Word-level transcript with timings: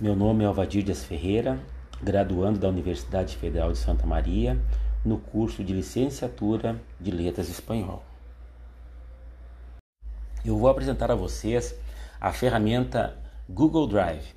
Meu 0.00 0.16
nome 0.16 0.42
é 0.42 0.46
Alvadir 0.48 0.82
Dias 0.82 1.04
Ferreira, 1.04 1.56
graduando 2.02 2.58
da 2.58 2.68
Universidade 2.68 3.36
Federal 3.36 3.70
de 3.70 3.78
Santa 3.78 4.04
Maria, 4.04 4.60
no 5.04 5.18
curso 5.18 5.62
de 5.62 5.72
Licenciatura 5.72 6.82
de 7.00 7.12
Letras 7.12 7.48
Espanhol. 7.48 8.02
Eu 10.44 10.58
vou 10.58 10.68
apresentar 10.68 11.12
a 11.12 11.14
vocês 11.14 11.76
a 12.20 12.32
ferramenta 12.32 13.16
Google 13.48 13.86
Drive. 13.86 14.34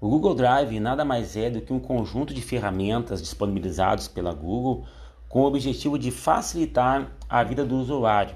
O 0.00 0.08
Google 0.08 0.34
Drive 0.34 0.80
nada 0.80 1.04
mais 1.04 1.36
é 1.36 1.50
do 1.50 1.60
que 1.60 1.72
um 1.72 1.78
conjunto 1.78 2.32
de 2.32 2.40
ferramentas 2.40 3.20
disponibilizados 3.20 4.08
pela 4.08 4.32
Google 4.32 4.86
com 5.28 5.42
o 5.42 5.46
objetivo 5.46 5.98
de 5.98 6.10
facilitar 6.10 7.12
a 7.28 7.44
vida 7.44 7.66
do 7.66 7.76
usuário, 7.76 8.34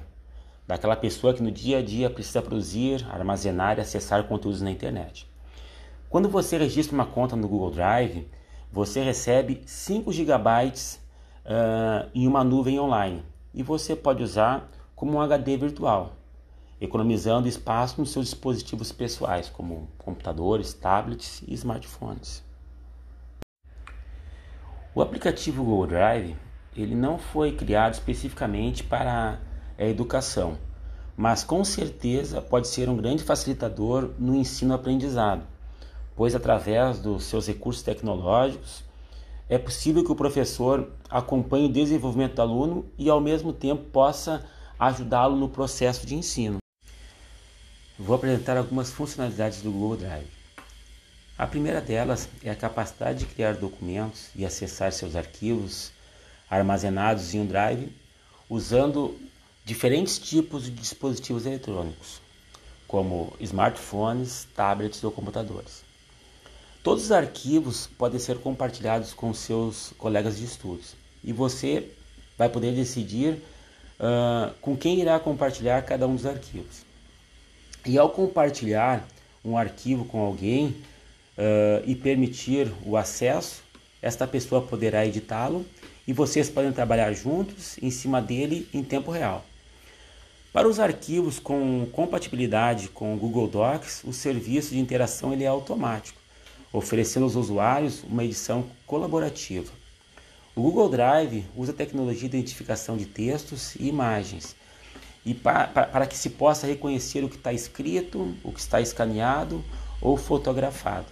daquela 0.67 0.95
pessoa 0.95 1.33
que 1.33 1.43
no 1.43 1.51
dia 1.51 1.79
a 1.79 1.83
dia 1.83 2.11
precisa 2.11 2.43
produzir, 2.43 3.07
armazenar 3.09 3.79
e 3.79 3.81
acessar 3.81 4.25
conteúdos 4.25 4.61
na 4.61 4.71
internet. 4.71 5.27
Quando 6.09 6.27
você 6.27 6.57
registra 6.57 6.95
uma 6.95 7.05
conta 7.05 7.37
no 7.37 7.47
Google 7.47 7.71
Drive, 7.71 8.27
você 8.73 9.03
recebe 9.03 9.63
5 9.67 10.11
GB 10.11 10.39
uh, 10.39 12.09
em 12.15 12.27
uma 12.27 12.43
nuvem 12.43 12.81
online 12.81 13.23
e 13.53 13.63
você 13.63 13.95
pode 13.95 14.23
usar 14.23 14.71
como 14.97 15.13
um 15.13 15.21
HD 15.21 15.59
virtual, 15.59 16.15
economizando 16.81 17.47
espaço 17.47 18.01
nos 18.01 18.11
seus 18.11 18.25
dispositivos 18.25 18.91
pessoais, 18.91 19.51
como 19.51 19.91
computadores, 19.99 20.73
tablets 20.73 21.43
e 21.47 21.53
smartphones. 21.53 22.43
O 24.95 25.03
aplicativo 25.03 25.63
Google 25.63 25.89
Drive 25.89 26.37
ele 26.75 26.95
não 26.95 27.19
foi 27.19 27.53
criado 27.53 27.93
especificamente 27.93 28.83
para 28.83 29.39
a 29.79 29.85
educação, 29.85 30.57
mas 31.15 31.45
com 31.45 31.63
certeza 31.65 32.41
pode 32.41 32.67
ser 32.67 32.89
um 32.89 32.97
grande 32.97 33.23
facilitador 33.23 34.15
no 34.19 34.35
ensino-aprendizado 34.35 35.58
pois 36.19 36.35
através 36.35 36.99
dos 36.99 37.23
seus 37.23 37.47
recursos 37.47 37.81
tecnológicos 37.81 38.83
é 39.49 39.57
possível 39.57 40.05
que 40.05 40.11
o 40.11 40.17
professor 40.17 40.91
acompanhe 41.09 41.67
o 41.67 41.73
desenvolvimento 41.73 42.35
do 42.35 42.43
aluno 42.43 42.87
e 42.99 43.09
ao 43.09 43.21
mesmo 43.21 43.53
tempo 43.53 43.85
possa 43.85 44.45
ajudá-lo 44.77 45.37
no 45.37 45.49
processo 45.49 46.05
de 46.05 46.17
ensino. 46.17 46.59
Vou 47.97 48.17
apresentar 48.17 48.57
algumas 48.57 48.91
funcionalidades 48.91 49.63
do 49.63 49.71
Google 49.71 49.97
Drive. 49.97 50.27
A 51.39 51.47
primeira 51.47 51.81
delas 51.81 52.29
é 52.43 52.51
a 52.51 52.57
capacidade 52.57 53.21
de 53.21 53.27
criar 53.27 53.55
documentos 53.55 54.31
e 54.35 54.45
acessar 54.45 54.91
seus 54.91 55.15
arquivos 55.15 55.93
armazenados 56.51 57.33
em 57.33 57.43
um 57.43 57.47
drive 57.47 57.93
usando 58.51 59.17
diferentes 59.65 60.19
tipos 60.19 60.65
de 60.65 60.73
dispositivos 60.73 61.47
eletrônicos, 61.47 62.21
como 62.89 63.33
smartphones, 63.39 64.49
tablets 64.57 65.05
ou 65.05 65.13
computadores. 65.13 65.87
Todos 66.89 67.05
os 67.05 67.13
arquivos 67.13 67.87
podem 67.99 68.19
ser 68.19 68.39
compartilhados 68.39 69.13
com 69.13 69.35
seus 69.35 69.93
colegas 69.99 70.39
de 70.39 70.47
estudos 70.47 70.95
e 71.23 71.35
você 71.35 71.87
vai 72.39 72.49
poder 72.49 72.75
decidir 72.75 73.35
uh, 74.01 74.55
com 74.63 74.75
quem 74.75 74.99
irá 74.99 75.21
compartilhar 75.21 75.83
cada 75.83 76.09
um 76.09 76.17
dos 76.17 76.25
arquivos. 76.25 76.87
E 77.85 77.99
ao 77.99 78.09
compartilhar 78.09 79.07
um 79.45 79.59
arquivo 79.59 80.07
com 80.07 80.19
alguém 80.23 80.69
uh, 81.37 81.85
e 81.85 81.95
permitir 81.95 82.73
o 82.83 82.97
acesso, 82.97 83.63
esta 84.01 84.27
pessoa 84.27 84.63
poderá 84.63 85.05
editá-lo 85.05 85.67
e 86.07 86.15
vocês 86.15 86.49
podem 86.49 86.73
trabalhar 86.73 87.13
juntos 87.13 87.77
em 87.83 87.91
cima 87.91 88.23
dele 88.23 88.67
em 88.73 88.83
tempo 88.83 89.11
real. 89.11 89.45
Para 90.55 90.67
os 90.67 90.81
arquivos 90.81 91.39
com 91.39 91.87
compatibilidade 91.93 92.89
com 92.89 93.13
o 93.13 93.19
Google 93.19 93.47
Docs, 93.47 94.05
o 94.05 94.13
serviço 94.15 94.71
de 94.71 94.79
interação 94.79 95.35
ele 95.35 95.45
é 95.45 95.49
automático 95.49 96.19
oferecendo 96.73 97.25
aos 97.25 97.35
usuários 97.35 98.03
uma 98.05 98.25
edição 98.25 98.67
colaborativa. 98.87 99.73
O 100.55 100.63
Google 100.63 100.89
Drive 100.89 101.47
usa 101.57 101.73
tecnologia 101.73 102.29
de 102.29 102.37
identificação 102.37 102.97
de 102.97 103.07
textos 103.07 103.75
e 103.77 103.87
imagens 103.87 104.57
e 105.25 105.35
para, 105.35 105.67
para 105.67 106.07
que 106.07 106.17
se 106.17 106.31
possa 106.31 106.67
reconhecer 106.67 107.23
o 107.23 107.29
que 107.29 107.37
está 107.37 107.53
escrito, 107.53 108.35
o 108.43 108.53
que 108.53 108.61
está 108.61 108.81
escaneado 108.81 109.65
ou 110.01 110.17
fotografado. 110.17 111.07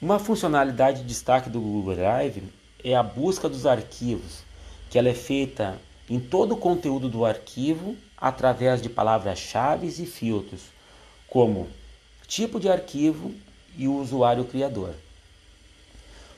Uma 0.00 0.18
funcionalidade 0.18 1.02
de 1.02 1.08
destaque 1.08 1.50
do 1.50 1.60
Google 1.60 1.96
Drive 1.96 2.42
é 2.82 2.94
a 2.94 3.02
busca 3.02 3.48
dos 3.48 3.66
arquivos, 3.66 4.44
que 4.88 4.98
ela 4.98 5.08
é 5.08 5.14
feita 5.14 5.78
em 6.08 6.18
todo 6.18 6.54
o 6.54 6.56
conteúdo 6.56 7.08
do 7.08 7.24
arquivo 7.24 7.96
através 8.16 8.80
de 8.80 8.88
palavras-chave 8.88 9.86
e 9.86 10.06
filtros, 10.06 10.62
como 11.28 11.68
tipo 12.26 12.58
de 12.58 12.68
arquivo, 12.68 13.34
e 13.76 13.88
o 13.88 13.94
usuário 13.94 14.44
criador. 14.44 14.94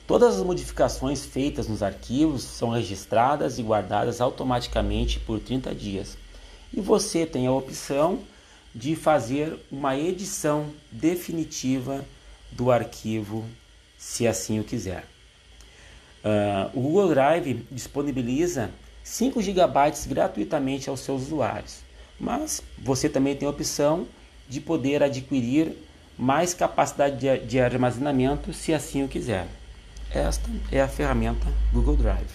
Todas 0.05 0.37
as 0.37 0.43
modificações 0.43 1.25
feitas 1.25 1.67
nos 1.67 1.81
arquivos 1.81 2.43
são 2.43 2.69
registradas 2.69 3.57
e 3.57 3.63
guardadas 3.63 4.19
automaticamente 4.19 5.19
por 5.19 5.39
30 5.39 5.73
dias. 5.73 6.17
E 6.73 6.81
você 6.81 7.25
tem 7.25 7.47
a 7.47 7.51
opção 7.51 8.19
de 8.75 8.95
fazer 8.95 9.57
uma 9.71 9.97
edição 9.97 10.73
definitiva 10.91 12.03
do 12.51 12.71
arquivo, 12.71 13.45
se 13.97 14.27
assim 14.27 14.59
o 14.59 14.63
quiser. 14.63 15.05
Uh, 16.23 16.77
o 16.77 16.81
Google 16.81 17.09
Drive 17.09 17.65
disponibiliza 17.71 18.71
5 19.03 19.41
GB 19.41 19.63
gratuitamente 20.07 20.89
aos 20.89 21.01
seus 21.01 21.23
usuários, 21.23 21.79
mas 22.19 22.61
você 22.77 23.07
também 23.07 23.35
tem 23.35 23.47
a 23.47 23.51
opção 23.51 24.07
de 24.47 24.59
poder 24.59 25.03
adquirir 25.03 25.75
mais 26.17 26.53
capacidade 26.53 27.17
de, 27.17 27.59
armazenamento, 27.59 28.53
se 28.53 28.73
assim 28.73 29.03
o 29.03 29.07
quiser. 29.07 29.47
Esta 30.11 30.49
é 30.71 30.81
a 30.81 30.87
ferramenta 30.87 31.47
Google 31.71 31.95
Drive. 31.95 32.27